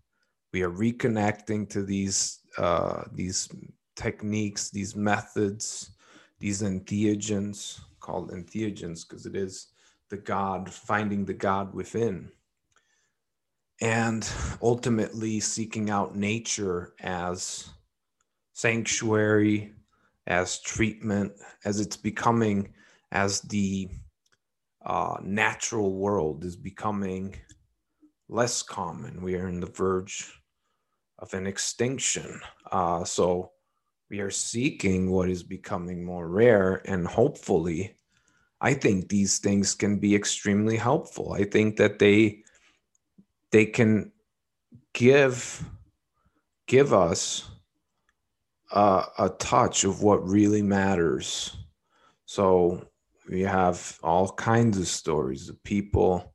we 0.56 0.64
are 0.64 0.72
reconnecting 0.72 1.70
to 1.70 1.84
these 1.84 2.40
uh, 2.58 3.04
these 3.12 3.50
techniques 3.96 4.70
these 4.70 4.96
methods 4.96 5.92
these 6.40 6.62
entheogens, 6.62 7.82
called 8.00 8.32
entheogens 8.32 9.08
because 9.08 9.26
it 9.26 9.36
is 9.36 9.68
the 10.10 10.18
God, 10.18 10.72
finding 10.72 11.26
the 11.26 11.34
God 11.34 11.74
within. 11.74 12.30
And 13.82 14.30
ultimately 14.62 15.40
seeking 15.40 15.90
out 15.90 16.16
nature 16.16 16.94
as 17.02 17.70
sanctuary, 18.54 19.74
as 20.28 20.62
treatment, 20.62 21.34
as 21.66 21.80
it's 21.80 21.98
becoming, 21.98 22.74
as 23.12 23.42
the 23.42 23.90
uh, 24.86 25.18
natural 25.22 25.96
world 25.96 26.46
is 26.46 26.56
becoming 26.56 27.36
less 28.30 28.62
common. 28.62 29.22
We 29.22 29.36
are 29.36 29.48
in 29.48 29.60
the 29.60 29.72
verge 29.72 30.32
of 31.20 31.34
an 31.34 31.48
extinction. 31.48 32.42
Uh, 32.72 33.04
so 33.04 33.52
we 34.10 34.20
are 34.20 34.32
seeking 34.32 35.10
what 35.10 35.30
is 35.30 35.44
becoming 35.44 36.04
more 36.04 36.28
rare 36.28 36.82
and 36.86 37.08
hopefully 37.08 37.96
i 38.62 38.74
think 38.74 39.10
these 39.10 39.40
things 39.40 39.74
can 39.74 39.98
be 39.98 40.16
extremely 40.16 40.78
helpful 40.78 41.34
i 41.34 41.44
think 41.44 41.78
that 41.78 42.00
they 42.00 42.42
they 43.52 43.66
can 43.66 44.12
give 44.94 45.64
give 46.68 46.94
us 46.94 47.50
a, 48.72 49.04
a 49.20 49.30
touch 49.40 49.84
of 49.84 50.02
what 50.02 50.28
really 50.28 50.62
matters 50.62 51.58
so 52.26 52.86
we 53.30 53.42
have 53.42 54.00
all 54.04 54.32
kinds 54.32 54.78
of 54.78 54.88
stories 54.88 55.50
of 55.50 55.64
people 55.64 56.34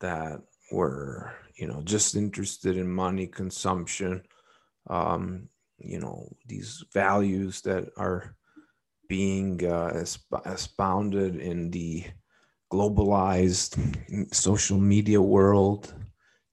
that 0.00 0.40
were 0.72 1.32
you 1.60 1.68
know 1.68 1.82
just 1.84 2.16
interested 2.16 2.76
in 2.76 2.90
money 2.90 3.26
consumption 3.26 4.22
um, 4.88 5.48
you 5.78 6.00
know 6.00 6.26
these 6.46 6.84
values 6.92 7.60
that 7.60 7.84
are 7.96 8.34
being 9.08 9.64
uh, 9.66 10.04
expounded 10.46 11.36
in 11.36 11.70
the 11.70 12.04
globalized 12.72 13.76
social 14.32 14.78
media 14.78 15.20
world 15.20 15.94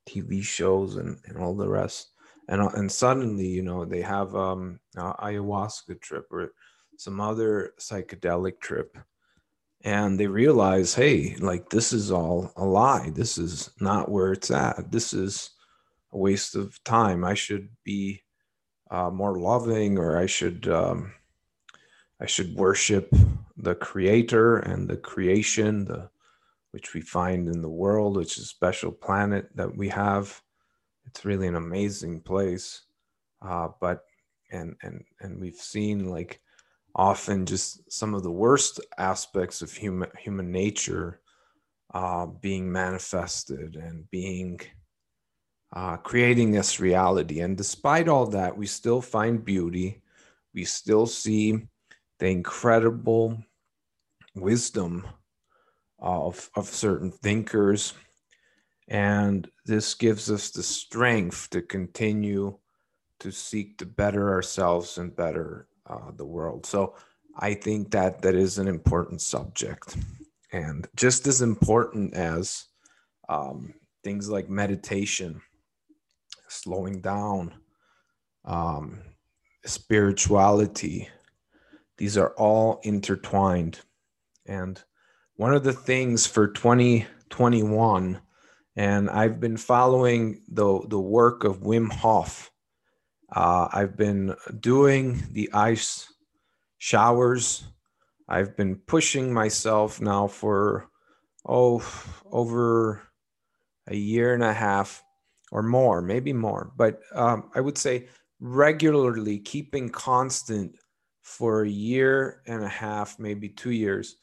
tv 0.08 0.44
shows 0.44 0.96
and, 0.96 1.20
and 1.26 1.38
all 1.38 1.56
the 1.56 1.68
rest. 1.68 2.14
And, 2.50 2.62
uh, 2.62 2.70
and 2.76 2.92
suddenly 2.92 3.48
you 3.48 3.62
know 3.62 3.86
they 3.86 4.02
have 4.02 4.36
um 4.36 4.80
ayahuasca 4.98 6.02
trip 6.02 6.26
or 6.32 6.54
some 6.98 7.22
other 7.22 7.74
psychedelic 7.80 8.60
trip 8.60 8.98
and 9.84 10.20
they 10.20 10.28
realize 10.28 10.96
hey 10.96 11.36
like 11.40 11.70
this 11.70 11.94
is 11.94 12.12
all 12.12 12.52
a 12.56 12.66
lie. 12.66 13.12
This 13.14 13.38
is 13.38 13.70
not 13.80 14.10
where 14.10 14.32
it's 14.32 14.52
at. 14.52 14.92
This 14.92 15.14
is 15.14 15.52
a 16.12 16.18
waste 16.18 16.56
of 16.56 16.84
time. 16.84 17.24
I 17.24 17.34
should 17.34 17.70
be 17.84 18.24
uh, 18.90 19.10
more 19.10 19.38
loving 19.40 19.98
or 19.98 20.18
i 20.18 20.26
should 20.26 20.68
um, 20.70 21.14
i 22.22 22.26
should 22.26 22.56
worship 22.56 23.14
the 23.58 23.76
creator 23.76 24.60
and 24.60 24.88
the 24.88 24.98
creation 24.98 25.86
the 25.86 26.10
which 26.72 26.94
we 26.94 27.02
find 27.02 27.48
in 27.48 27.62
the 27.62 27.70
world 27.70 28.16
which 28.16 28.38
is 28.38 28.44
a 28.44 28.48
special 28.48 28.92
planet 28.92 29.50
that 29.56 29.76
we 29.76 29.90
have. 29.90 30.42
It's 31.06 31.26
really 31.26 31.48
an 31.48 31.56
amazing 31.56 32.22
place 32.22 32.82
uh, 33.42 33.70
but 33.80 34.04
and 34.52 34.76
and 34.82 35.04
and 35.22 35.40
we've 35.40 35.56
seen 35.56 36.10
like 36.10 36.42
often 36.98 37.46
just 37.46 37.90
some 37.92 38.16
of 38.16 38.24
the 38.24 38.32
worst 38.32 38.80
aspects 38.98 39.62
of 39.62 39.72
human 39.72 40.10
human 40.18 40.52
nature 40.52 41.22
uh, 41.94 42.26
being 42.26 42.70
manifested 42.70 43.76
and 43.76 44.10
being 44.10 44.60
uh, 45.74 45.98
creating 45.98 46.52
this 46.52 46.80
reality. 46.80 47.40
And 47.42 47.56
despite 47.56 48.08
all 48.08 48.26
that, 48.28 48.58
we 48.58 48.66
still 48.66 49.02
find 49.02 49.46
beauty. 49.46 50.02
We 50.54 50.66
still 50.66 51.06
see 51.06 51.68
the 52.20 52.28
incredible 52.28 53.38
wisdom 54.36 55.06
of, 56.00 56.50
of 56.56 56.68
certain 56.68 57.12
thinkers. 57.12 57.94
And 58.88 59.48
this 59.66 59.94
gives 59.94 60.32
us 60.32 60.50
the 60.50 60.64
strength 60.64 61.50
to 61.52 61.62
continue 61.62 62.58
to 63.20 63.32
seek 63.32 63.78
to 63.78 63.86
better 63.86 64.30
ourselves 64.30 64.98
and 64.98 65.16
better 65.16 65.68
uh, 65.90 66.12
the 66.16 66.26
world. 66.26 66.66
So 66.66 66.96
I 67.38 67.54
think 67.54 67.92
that 67.92 68.22
that 68.22 68.36
is 68.36 68.58
an 68.58 68.68
important 68.68 69.22
subject. 69.22 69.98
And 70.52 70.88
just 70.96 71.28
as 71.28 71.42
important 71.42 72.14
as 72.14 72.66
um, 73.30 73.74
things 74.04 74.30
like 74.30 74.50
meditation 74.50 75.42
slowing 76.48 77.02
down, 77.02 77.54
um, 78.46 79.02
spirituality. 79.66 81.10
These 81.98 82.18
are 82.18 82.32
all 82.38 82.80
intertwined. 82.84 83.82
And 84.46 84.82
one 85.36 85.54
of 85.54 85.64
the 85.64 85.74
things 85.74 86.26
for 86.26 86.48
2021, 86.48 88.22
and 88.76 89.10
I've 89.10 89.40
been 89.40 89.58
following 89.58 90.42
the, 90.48 90.80
the 90.88 91.00
work 91.00 91.44
of 91.44 91.62
Wim 91.62 91.92
Hof. 91.92 92.52
Uh, 93.34 93.68
I've 93.72 93.98
been 93.98 94.36
doing 94.60 95.24
the 95.32 95.50
ice 95.54 96.12
showers. 96.78 97.66
I've 98.28 98.56
been 98.56 98.76
pushing 98.76 99.34
myself 99.34 100.00
now 100.02 100.28
for, 100.28 100.90
oh, 101.46 101.84
over 102.32 103.02
a 103.88 103.96
year 103.96 104.34
and 104.34 104.44
a 104.44 104.54
half 104.54 105.04
or 105.52 105.64
more, 105.64 106.02
maybe 106.02 106.34
more. 106.34 106.72
But 106.76 107.00
um, 107.14 107.50
I 107.56 107.62
would 107.62 107.78
say 107.78 108.08
regularly 108.40 109.40
keeping 109.40 109.90
constant 109.90 110.76
for 111.22 111.64
a 111.64 111.70
year 111.70 112.42
and 112.48 112.64
a 112.64 112.70
half, 112.70 113.20
maybe 113.20 113.50
two 113.50 113.72
years. 113.72 114.16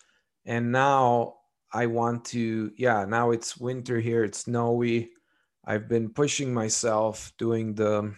And 0.47 0.73
now 0.73 1.35
I 1.73 1.87
want 1.87 2.25
to, 2.27 2.73
yeah, 2.77 3.05
now 3.05 3.31
it's 3.31 3.57
winter 3.57 4.01
here, 4.01 4.25
it's 4.25 4.41
snowy. 4.41 5.11
I've 5.65 5.89
been 5.89 6.11
pushing 6.11 6.53
myself 6.53 7.33
doing 7.39 7.75
the 7.75 8.15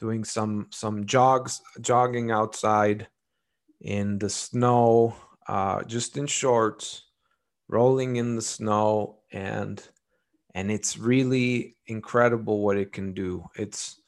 doing 0.00 0.24
some 0.24 0.66
some 0.70 1.06
jogs 1.06 1.60
jogging 1.80 2.30
outside 2.30 3.06
in 3.80 4.18
the 4.18 4.30
snow 4.30 5.14
uh, 5.46 5.82
just 5.84 6.16
in 6.16 6.26
shorts 6.26 7.04
rolling 7.68 8.16
in 8.16 8.34
the 8.34 8.42
snow 8.42 9.20
and 9.32 9.88
and 10.54 10.70
it's 10.70 10.98
really 10.98 11.76
incredible 11.86 12.62
what 12.62 12.76
it 12.76 12.92
can 12.92 13.12
do. 13.12 13.44
It's 13.56 14.00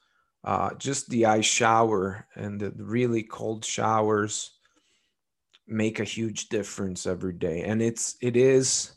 uh, 0.45 0.75
just 0.75 1.09
the 1.09 1.27
ice 1.27 1.45
shower 1.45 2.27
and 2.35 2.61
the 2.61 2.73
really 2.77 3.23
cold 3.23 3.65
showers 3.65 4.59
make 5.69 6.01
a 6.01 6.05
huge 6.05 6.49
difference 6.49 7.07
every 7.07 7.35
day, 7.35 7.63
and 7.63 7.81
it's 7.81 8.17
it 8.21 8.37
is 8.37 8.93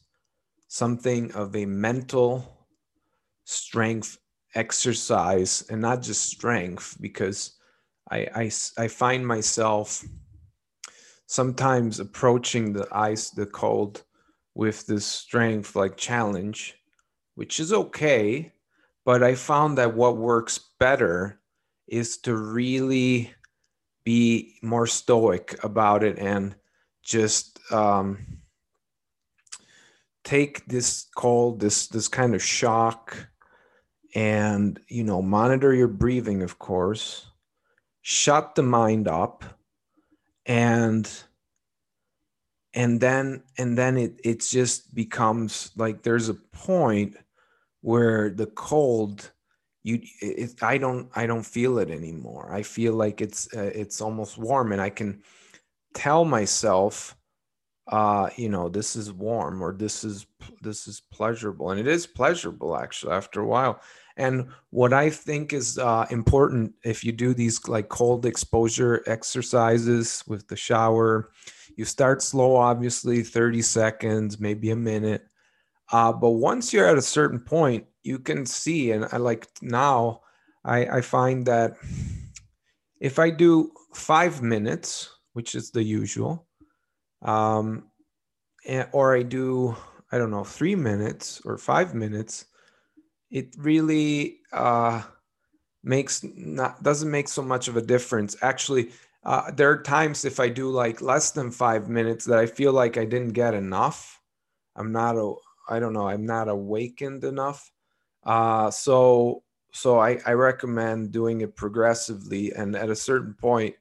something 0.68 1.32
of 1.34 1.56
a 1.56 1.66
mental 1.66 2.68
strength 3.44 4.18
exercise, 4.56 5.66
and 5.70 5.82
not 5.82 6.02
just 6.02 6.30
strength, 6.30 6.98
because 7.00 7.58
I 8.10 8.28
I, 8.36 8.52
I 8.78 8.88
find 8.88 9.26
myself 9.28 10.04
sometimes 11.28 12.00
approaching 12.00 12.74
the 12.74 12.88
ice, 12.92 13.30
the 13.32 13.46
cold, 13.46 14.04
with 14.54 14.86
this 14.88 15.06
strength 15.06 15.76
like 15.76 15.98
challenge 15.98 16.76
which 17.36 17.60
is 17.60 17.72
okay. 17.72 18.52
But 19.06 19.22
I 19.22 19.36
found 19.36 19.78
that 19.78 19.96
what 19.96 20.18
works 20.18 20.60
better 20.80 21.40
is 21.88 22.18
to 22.20 22.36
really 22.36 23.34
be 24.04 24.56
more 24.64 24.88
stoic 24.88 25.64
about 25.64 26.04
it 26.04 26.18
and 26.18 26.56
just 27.04 27.60
um, 27.72 28.40
take 30.24 30.66
this 30.66 31.06
cold, 31.16 31.60
this 31.60 31.88
this 31.88 32.08
kind 32.08 32.34
of 32.34 32.42
shock, 32.42 33.28
and 34.16 34.80
you 34.88 35.04
know 35.04 35.22
monitor 35.22 35.74
your 35.74 35.90
breathing, 35.90 36.42
of 36.42 36.58
course. 36.58 37.28
Shut 38.02 38.56
the 38.56 38.64
mind 38.64 39.08
up, 39.08 39.44
and 40.46 41.10
and 42.76 43.00
then 43.00 43.42
and 43.58 43.78
then 43.78 43.98
it 43.98 44.20
it 44.24 44.42
just 44.42 44.94
becomes 44.94 45.72
like 45.76 46.04
there's 46.04 46.30
a 46.30 46.34
point 46.34 47.16
where 47.82 48.30
the 48.30 48.48
cold 48.48 49.32
you 49.84 50.02
it, 50.22 50.62
i 50.62 50.78
don't 50.78 51.10
i 51.16 51.26
don't 51.26 51.46
feel 51.46 51.80
it 51.80 51.90
anymore 51.90 52.52
i 52.52 52.62
feel 52.62 52.94
like 52.94 53.22
it's 53.22 53.48
uh, 53.56 53.72
it's 53.74 54.02
almost 54.02 54.38
warm 54.38 54.72
and 54.72 54.82
i 54.82 54.90
can 54.90 55.22
tell 55.94 56.26
myself 56.26 57.16
uh 57.88 58.30
you 58.36 58.50
know 58.50 58.68
this 58.68 58.96
is 58.96 59.14
warm 59.14 59.62
or 59.64 59.72
this 59.72 60.04
is 60.04 60.26
this 60.62 60.88
is 60.88 61.02
pleasurable 61.14 61.72
and 61.72 61.80
it 61.80 61.88
is 61.88 62.06
pleasurable 62.06 62.76
actually 62.76 63.14
after 63.14 63.40
a 63.40 63.48
while 63.48 63.80
and 64.18 64.48
what 64.70 64.94
i 64.94 65.10
think 65.10 65.54
is 65.54 65.78
uh, 65.78 66.06
important 66.10 66.74
if 66.84 67.04
you 67.04 67.12
do 67.12 67.34
these 67.34 67.68
like 67.68 67.90
cold 67.90 68.26
exposure 68.26 69.04
exercises 69.08 70.24
with 70.28 70.48
the 70.48 70.56
shower 70.56 71.32
you 71.76 71.86
start 71.86 72.22
slow 72.22 72.56
obviously 72.56 73.22
30 73.22 73.62
seconds 73.62 74.40
maybe 74.40 74.72
a 74.72 74.76
minute. 74.76 75.26
Uh, 75.92 76.12
but 76.12 76.32
once 76.32 76.74
you're 76.74 76.88
at 76.88 76.98
a 76.98 77.02
certain 77.02 77.40
point, 77.40 77.86
you 78.04 78.18
can 78.18 78.46
see, 78.46 78.92
and 78.92 79.06
I 79.12 79.18
like 79.18 79.48
now, 79.62 80.22
I, 80.64 80.86
I 80.98 81.02
find 81.02 81.46
that 81.46 81.76
if 83.00 83.20
I 83.20 83.30
do 83.30 83.72
five 83.94 84.42
minutes, 84.42 85.12
which 85.34 85.54
is 85.54 85.70
the 85.70 85.84
usual, 85.84 86.48
um, 87.22 87.92
and, 88.68 88.88
or 88.94 89.16
I 89.16 89.22
do, 89.22 89.76
I 90.12 90.18
don't 90.18 90.32
know, 90.32 90.44
three 90.44 90.76
minutes 90.76 91.42
or 91.46 91.58
five 91.58 91.94
minutes, 91.94 92.46
it 93.36 93.54
really 93.58 94.38
uh, 94.54 95.04
makes 95.84 96.24
not 96.24 96.82
doesn't 96.82 97.12
make 97.12 97.28
so 97.28 97.42
much 97.42 97.68
of 97.68 97.76
a 97.76 97.82
difference. 97.82 98.38
Actually, 98.42 98.92
uh, 99.26 99.52
there 99.52 99.70
are 99.70 99.84
times 99.84 100.24
if 100.24 100.40
I 100.40 100.48
do 100.48 100.70
like 100.70 101.02
less 101.02 101.32
than 101.32 101.52
five 101.52 101.90
minutes 101.90 102.24
that 102.26 102.40
I 102.40 102.46
feel 102.46 102.72
like 102.72 102.96
I 102.98 103.04
didn't 103.04 103.34
get 103.34 103.54
enough. 103.54 104.22
I'm 104.78 104.94
not 104.94 105.18
a, 105.18 105.34
I 105.68 105.82
don't 105.82 105.92
know, 105.92 106.08
I'm 106.08 106.26
not 106.26 106.48
awakened 106.48 107.26
enough. 107.26 107.70
Uh, 108.24 108.72
so 108.72 109.44
so 109.74 110.00
I, 110.00 110.18
I 110.26 110.32
recommend 110.32 111.12
doing 111.12 111.42
it 111.42 111.58
progressively, 111.58 112.54
and 112.54 112.74
at 112.74 112.90
a 112.90 112.96
certain 112.96 113.34
point, 113.34 113.76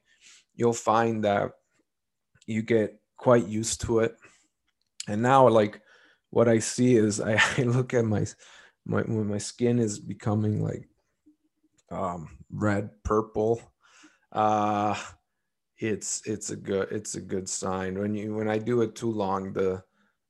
you'll 0.53 0.73
find 0.73 1.23
that 1.23 1.51
you 2.45 2.61
get 2.61 2.99
quite 3.15 3.47
used 3.47 3.79
to 3.81 3.99
it. 3.99 4.17
And 5.07 5.21
now, 5.21 5.47
like, 5.47 5.79
what 6.31 6.49
I 6.49 6.59
see 6.59 6.97
is 6.97 7.21
I, 7.21 7.41
I 7.57 7.61
look 7.61 7.93
at 7.93 8.03
my 8.03 8.25
my 8.85 9.01
when 9.01 9.27
my 9.27 9.37
skin 9.37 9.79
is 9.79 9.99
becoming 9.99 10.63
like 10.63 10.87
um, 11.91 12.37
red 12.51 12.89
purple. 13.03 13.61
Uh, 14.31 14.95
it's 15.77 16.21
it's 16.25 16.51
a 16.51 16.55
good 16.55 16.87
it's 16.91 17.15
a 17.15 17.21
good 17.21 17.49
sign 17.49 17.99
when 17.99 18.13
you 18.15 18.33
when 18.33 18.49
I 18.49 18.57
do 18.57 18.81
it 18.81 18.95
too 18.95 19.11
long 19.11 19.51
the 19.53 19.83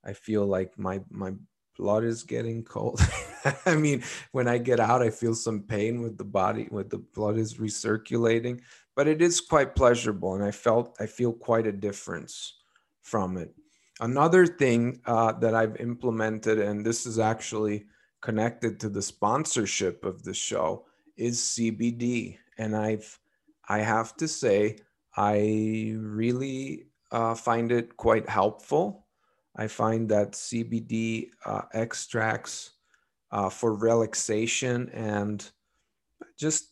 I 0.04 0.14
feel 0.14 0.46
like 0.46 0.78
my 0.78 1.02
my 1.10 1.34
blood 1.78 2.04
is 2.04 2.24
getting 2.24 2.64
cold. 2.64 3.00
I 3.66 3.76
mean, 3.76 4.04
when 4.32 4.48
I 4.48 4.58
get 4.58 4.80
out, 4.80 5.02
I 5.02 5.10
feel 5.10 5.36
some 5.36 5.64
pain 5.64 6.02
with 6.02 6.18
the 6.18 6.24
body, 6.24 6.68
with 6.72 6.90
the 6.90 7.00
blood 7.00 7.38
is 7.38 7.56
recirculating, 7.56 8.62
but 8.96 9.08
it 9.08 9.22
is 9.22 9.42
quite 9.42 9.76
pleasurable, 9.76 10.36
and 10.36 10.44
I 10.44 10.52
felt 10.52 10.96
I 11.00 11.06
feel 11.06 11.34
quite 11.34 11.68
a 11.68 11.72
difference 11.72 12.58
from 13.02 13.38
it. 13.38 13.54
Another 14.00 14.46
thing 14.46 15.02
uh, 15.06 15.34
that 15.34 15.56
I've 15.56 15.78
implemented, 15.78 16.60
and 16.60 16.86
this 16.86 17.06
is 17.06 17.20
actually 17.20 17.86
connected 18.26 18.80
to 18.80 18.90
the 18.90 19.04
sponsorship 19.04 20.04
of 20.04 20.24
the 20.24 20.34
show, 20.34 20.84
is 21.16 21.40
CBD, 21.40 22.40
and 22.58 22.76
I've 22.76 23.20
I 23.70 23.80
have 23.80 24.18
to 24.18 24.28
say 24.28 24.78
I 25.16 25.94
really 25.96 26.88
uh, 27.12 27.36
find 27.36 27.72
it 27.72 27.96
quite 27.98 28.28
helpful. 28.28 29.06
I 29.56 29.68
find 29.68 30.10
that 30.10 30.32
CBD 30.32 31.30
uh, 31.46 31.62
extracts 31.74 32.72
uh, 33.32 33.50
for 33.50 33.76
relaxation 33.76 34.90
and 34.90 35.48
just, 36.38 36.72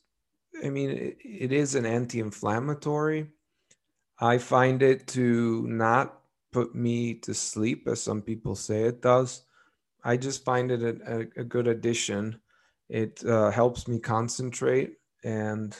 I 0.63 0.69
mean, 0.69 0.89
it, 0.89 1.17
it 1.23 1.51
is 1.51 1.75
an 1.75 1.85
anti 1.85 2.19
inflammatory. 2.19 3.27
I 4.19 4.39
find 4.39 4.81
it 4.81 5.07
to 5.09 5.67
not 5.67 6.19
put 6.51 6.73
me 6.75 7.13
to 7.25 7.33
sleep, 7.33 7.87
as 7.87 8.01
some 8.01 8.21
people 8.21 8.55
say 8.55 8.83
it 8.83 9.01
does. 9.01 9.43
I 10.03 10.17
just 10.17 10.43
find 10.43 10.71
it 10.71 10.83
a, 10.83 11.27
a, 11.39 11.43
good 11.43 11.67
addition. 11.67 12.39
It 12.89 13.23
uh, 13.25 13.51
helps 13.51 13.87
me 13.87 13.99
concentrate 13.99 14.95
and 15.23 15.75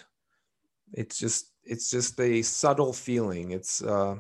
it's 0.94 1.18
just 1.18 1.52
it's 1.64 1.90
just 1.90 2.20
a 2.20 2.42
subtle 2.42 2.94
feeling. 2.94 3.52
It's 3.52 3.82
uh, 3.82 4.16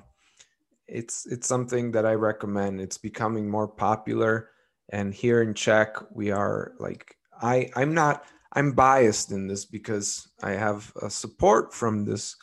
it's 0.88 1.26
it's 1.26 1.48
something 1.48 1.92
that 1.92 2.06
I 2.06 2.13
recommend. 2.13 2.82
It's 2.82 2.98
becoming 2.98 3.50
more 3.50 3.68
popular, 3.68 4.50
and 4.89 5.13
here 5.13 5.42
in 5.42 5.54
Czech, 5.54 5.96
we 6.12 6.32
are 6.32 6.74
like 6.80 7.16
I 7.42 7.70
I'm 7.76 7.94
not 7.94 8.26
I'm 8.54 8.74
biased 8.74 9.32
in 9.32 9.48
this 9.48 9.66
because 9.66 10.28
I 10.42 10.52
have 10.52 10.92
a 11.02 11.10
support 11.10 11.74
from 11.74 12.06
this 12.06 12.36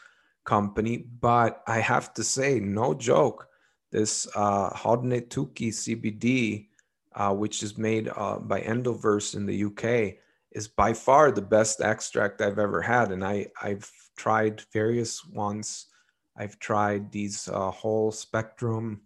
company, 0.45 1.07
but 1.21 1.63
I 1.67 1.79
have 1.79 2.13
to 2.15 2.25
say, 2.25 2.59
no 2.59 2.95
joke, 2.95 3.47
this 3.93 4.27
uh, 4.35 4.71
CBD, 4.71 6.67
uh, 7.15 7.35
which 7.35 7.63
is 7.63 7.77
made 7.77 8.09
uh, 8.15 8.39
by 8.39 8.61
Endoverse 8.61 9.35
in 9.35 9.47
the 9.47 9.65
UK, 9.65 10.17
is 10.53 10.69
by 10.69 10.93
far 10.93 11.31
the 11.31 11.43
best 11.43 11.81
extract 11.81 12.41
I've 12.41 12.59
ever 12.59 12.83
had, 12.83 13.13
and 13.13 13.25
I 13.25 13.47
I've 13.61 13.91
tried 14.17 14.63
various 14.73 15.25
ones. 15.25 15.87
I've 16.37 16.59
tried 16.59 17.11
these 17.13 17.49
uh, 17.49 17.71
whole 17.71 18.13
spectrum, 18.13 19.03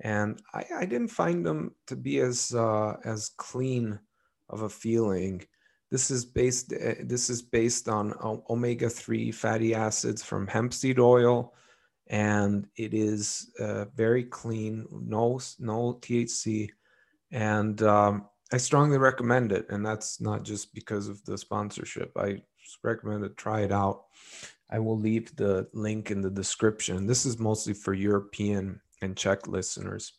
and 0.00 0.40
I, 0.54 0.64
I, 0.76 0.84
didn't 0.86 1.08
find 1.08 1.44
them 1.44 1.74
to 1.88 1.96
be 1.96 2.20
as 2.20 2.54
uh, 2.54 2.96
as 3.04 3.30
clean 3.36 3.98
of 4.48 4.62
a 4.62 4.68
feeling. 4.68 5.44
This 5.90 6.10
is 6.10 6.24
based 6.24 6.72
uh, 6.72 6.94
this 7.04 7.30
is 7.30 7.42
based 7.42 7.88
on 7.88 8.14
omega 8.48 8.88
three 8.88 9.30
fatty 9.30 9.74
acids 9.74 10.22
from 10.22 10.46
hemp 10.46 10.72
seed 10.74 10.98
oil, 10.98 11.54
and 12.08 12.66
it 12.76 12.94
is 12.94 13.50
uh, 13.60 13.86
very 13.94 14.24
clean, 14.24 14.86
no 14.90 15.40
no 15.58 15.98
THC, 16.00 16.70
and 17.32 17.82
um, 17.82 18.26
I 18.52 18.58
strongly 18.58 18.98
recommend 18.98 19.50
it. 19.50 19.66
And 19.70 19.84
that's 19.84 20.20
not 20.20 20.44
just 20.44 20.74
because 20.74 21.08
of 21.08 21.24
the 21.24 21.38
sponsorship. 21.38 22.12
I 22.16 22.42
recommend 22.84 23.24
it. 23.24 23.36
Try 23.36 23.62
it 23.62 23.72
out. 23.72 24.04
I 24.70 24.78
will 24.78 24.98
leave 24.98 25.34
the 25.36 25.68
link 25.72 26.10
in 26.10 26.20
the 26.20 26.30
description. 26.30 27.06
This 27.06 27.26
is 27.26 27.38
mostly 27.38 27.74
for 27.74 27.94
European 27.94 28.80
and 29.00 29.16
Czech 29.16 29.48
listeners. 29.48 30.12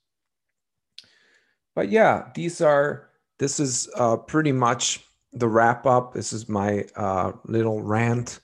But 1.76 1.90
yeah, 1.90 2.30
these 2.36 2.62
are, 2.62 3.10
this 3.40 3.60
is 3.60 3.90
uh, 3.96 4.18
pretty 4.18 4.52
much 4.52 5.04
the 5.32 5.48
wrap 5.48 5.86
up. 5.86 6.14
This 6.14 6.34
is 6.34 6.50
my 6.50 6.86
uh, 6.96 7.32
little 7.46 7.82
rant. 7.82 8.40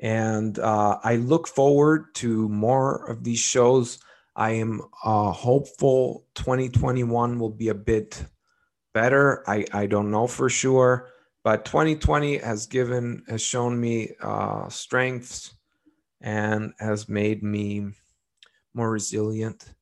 And 0.00 0.58
uh, 0.58 0.98
I 1.04 1.16
look 1.16 1.46
forward 1.46 2.14
to 2.16 2.48
more 2.48 3.08
of 3.08 3.22
these 3.22 3.38
shows. 3.38 4.00
I 4.36 4.52
am 4.52 4.82
uh, 5.04 5.30
hopeful 5.30 6.26
2021 6.34 7.38
will 7.38 7.50
be 7.50 7.68
a 7.68 7.74
bit 7.74 8.24
better. 8.92 9.48
I, 9.48 9.64
I 9.72 9.86
don't 9.86 10.10
know 10.10 10.26
for 10.26 10.48
sure. 10.48 11.10
But 11.44 11.66
2020 11.66 12.38
has 12.38 12.66
given, 12.66 13.22
has 13.28 13.42
shown 13.42 13.78
me 13.78 14.12
uh, 14.20 14.68
strengths 14.70 15.54
and 16.20 16.72
has 16.78 17.08
made 17.08 17.42
me 17.42 17.90
more 18.72 18.90
resilient, 18.90 19.74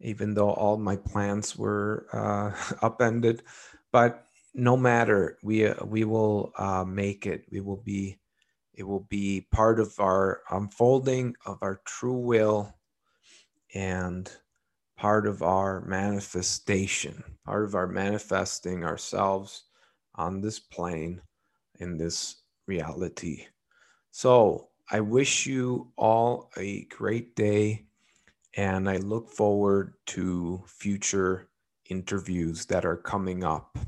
even 0.00 0.34
though 0.34 0.50
all 0.50 0.76
my 0.76 0.96
plans 0.96 1.56
were 1.56 2.06
uh, 2.12 2.52
upended. 2.86 3.42
But 3.90 4.24
no 4.54 4.76
matter, 4.76 5.38
we 5.42 5.66
uh, 5.66 5.84
we 5.84 6.04
will 6.04 6.52
uh, 6.58 6.84
make 6.84 7.26
it. 7.26 7.46
We 7.50 7.60
will 7.60 7.82
be. 7.82 8.18
It 8.74 8.86
will 8.86 9.06
be 9.08 9.46
part 9.50 9.80
of 9.80 9.98
our 9.98 10.42
unfolding 10.50 11.34
of 11.44 11.58
our 11.62 11.80
true 11.84 12.18
will, 12.18 12.77
and 13.74 14.30
part 14.96 15.26
of 15.26 15.42
our 15.42 15.80
manifestation, 15.82 17.22
part 17.44 17.64
of 17.64 17.74
our 17.74 17.86
manifesting 17.86 18.84
ourselves 18.84 19.64
on 20.16 20.40
this 20.40 20.58
plane 20.58 21.20
in 21.78 21.96
this 21.96 22.42
reality. 22.66 23.46
So 24.10 24.68
I 24.90 25.00
wish 25.00 25.46
you 25.46 25.92
all 25.96 26.50
a 26.56 26.84
great 26.86 27.36
day 27.36 27.86
and 28.56 28.88
I 28.88 28.96
look 28.96 29.30
forward 29.30 29.94
to 30.06 30.62
future 30.66 31.48
interviews 31.88 32.66
that 32.66 32.84
are 32.84 32.96
coming 32.96 33.44
up. 33.44 33.78